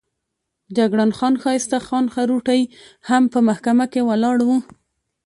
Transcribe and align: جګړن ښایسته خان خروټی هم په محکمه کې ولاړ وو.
جګړن 0.77 1.09
ښایسته 1.43 1.77
خان 1.87 2.05
خروټی 2.13 2.61
هم 3.09 3.23
په 3.33 3.39
محکمه 3.47 3.85
کې 3.93 4.01
ولاړ 4.09 4.37
وو. 4.47 4.57